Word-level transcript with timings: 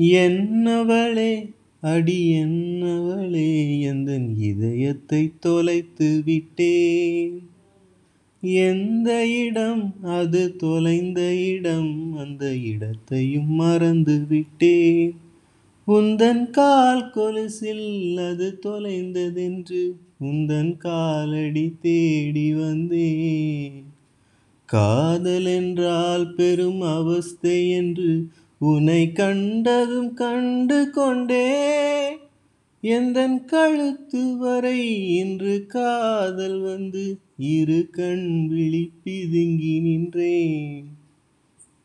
என்னவளே 0.00 1.52
அடி 1.80 2.32
என்னவளே 2.32 3.80
எந்தன் 3.80 4.36
இதயத்தை 4.36 5.32
தொலைத்து 5.38 6.22
விட்டேன்? 6.24 7.48
எந்த 8.42 9.26
இடம் 9.26 9.94
அது 10.02 10.56
தொலைந்த 10.56 11.34
இடம் 11.34 12.16
அந்த 12.16 12.56
இடத்தையும் 12.56 13.50
மறந்து 13.50 14.24
விட்டேன். 14.28 15.14
உந்தன் 15.86 16.50
கால் 16.50 17.10
கொலுசில் 17.10 18.16
அது 18.16 18.58
தொலைந்ததென்று 18.66 19.92
உந்தன் 20.20 20.76
காலடி 20.76 21.74
தேடி 21.80 22.54
வந்தேன். 22.54 23.84
காதல் 24.64 25.44
என்றால் 25.44 26.34
பெரும் 26.34 26.80
அவஸ்தை 26.80 27.70
என்று 27.70 28.26
உனை 28.60 29.12
கண்டதும் 29.12 30.14
கண்டு 30.14 30.90
கொண்டே 30.90 31.48
எந்தன் 32.82 33.44
கழுத்து 33.44 34.36
வரை 34.36 35.06
இன்று 35.16 35.66
காதல் 35.66 36.60
வந்து 36.60 37.18
இரு 37.36 37.88
கண் 37.90 38.48
விழிப்பிதுங்கி 38.50 39.80
நின்றேன். 39.80 40.86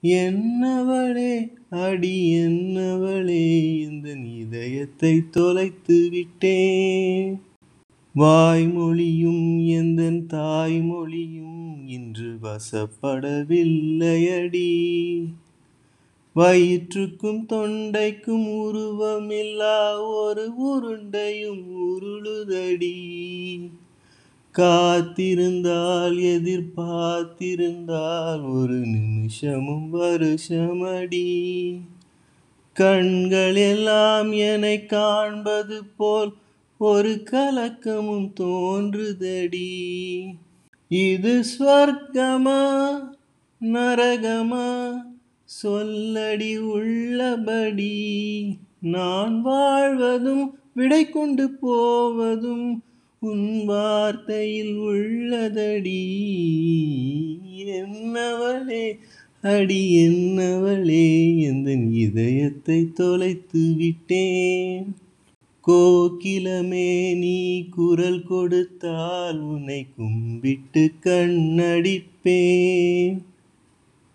என்னவளே 0.03 1.51
அடி 1.69 2.35
என்னவளே 2.35 3.47
எந்தன் 3.89 4.25
இதயத்தை 4.37 5.29
தொலைத்து 5.29 6.09
விட்டேன். 6.09 7.41
வாய்மொழியும் 8.15 9.65
எந்தன் 9.65 10.25
தாய்மொழியும் 10.27 11.87
இன்று 11.87 12.37
வசப்படவில்லையடி. 12.43 13.33
வயிற்றுக்கும் 16.35 17.45
தொண்டைக்கும் 17.49 18.47
உருவமில்லா 18.47 20.07
ஒரு 20.07 20.51
உருண்டையும் 20.63 21.75
உருளுதடி. 21.75 23.01
காத்திருந்தால் 24.57 26.19
எதிர்பார்த்திருந்தால் 26.19 28.53
ஒரு 28.53 28.73
நிமிஷமும் 28.73 29.93
வருஷமடி. 29.93 31.77
கண்கள் 32.73 33.55
எல்லாம் 33.55 34.31
என்னை 34.31 34.85
காண்பது 34.85 35.85
போல் 35.85 36.33
ஒரு 36.77 37.23
கலக்கமும் 37.31 38.31
தோன்றுதடி. 38.39 40.25
இது 40.87 41.43
ஸ்வர்க்கமா 41.59 42.91
நரகமா? 43.61 44.93
சொல்லடி 45.63 46.57
உள்ளபடி 46.57 48.57
நான் 48.79 49.41
வாழ்வதும் 49.41 50.57
விடை 50.73 51.09
கொண்டு 51.09 51.49
போவதும் 51.49 52.83
உன் 53.19 53.67
வார்த்தையில் 53.67 54.77
உள்ளதடி. 54.77 56.05
என்னவளே 57.65 58.97
அடி 59.41 60.07
என்னவளே 60.07 61.37
எந்தன் 61.37 61.91
இதயத்தை 61.91 62.93
தொலைத்து 62.93 63.73
விட்டேன்? 63.77 64.95
கோக்கிலமே 65.67 67.17
நீ 67.17 67.69
குரல் 67.69 68.23
கொடுத்தால் 68.23 69.39
உன்னை 69.39 69.85
கும்பிட்டு 69.95 70.91
கண்ணடிப்பேன். 71.03 73.21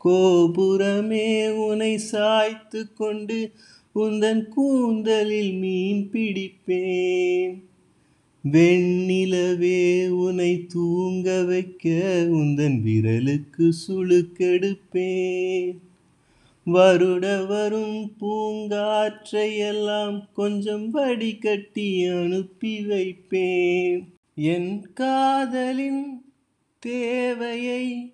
கோபுரமே 0.04 1.50
உனை 1.50 1.96
சாய்த்து 1.96 2.92
கொண்டு 2.92 3.52
உந்தன் 3.94 4.48
கூந்தலில் 4.48 5.52
மீன் 5.52 6.08
பிடிப்பேன். 6.12 7.62
வெண்ணிலவே 8.52 10.08
உனை 10.08 10.66
தூங்க 10.66 11.42
வைக்க 11.42 12.26
உந்தன் 12.30 12.82
விரலுக்கு 12.86 13.72
சுழுக்கெடுப்பேன். 13.88 15.76
வருட 16.64 17.44
வரும் 17.44 18.12
பூங்காற்றையெல்லாம் 18.20 20.22
கொஞ்சம் 20.32 20.90
வடிகட்டி 20.90 22.06
அனுப்பி 22.06 22.80
வைப்பேன். 22.80 24.08
என் 24.34 24.92
காதலின் 24.92 26.24
தேவையை 26.78 28.12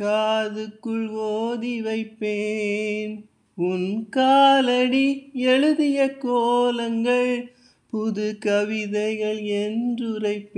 காதுக்குள் 0.00 1.08
ஓதி 1.08 1.82
வைப்பேன். 1.82 3.24
உன் 3.54 4.08
காலடி 4.08 5.30
எழுதிய 5.34 6.16
கோலங்கள் 6.16 7.52
புது 7.90 8.36
கவிதைகள் 8.38 9.42
என்றுரைப்பேன். 9.42 10.54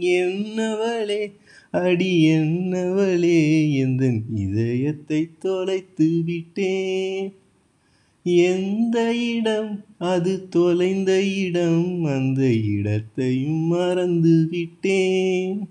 என்னவளே 0.00 1.32
அடி 1.70 2.26
என்னவளே 2.28 3.72
எந்தன் 3.72 4.20
இதயத்தை 4.34 5.28
தொலைத்து 5.38 6.22
விட்டேன். 6.24 7.34
எந்த 8.22 9.14
இடம் 9.14 9.84
அது 9.98 10.48
தொலைந்த 10.48 11.22
இடம் 11.22 12.04
அந்த 12.04 12.52
இடத்தையும் 12.52 13.66
மறந்து 13.66 14.46
விட்டேன். 14.50 15.68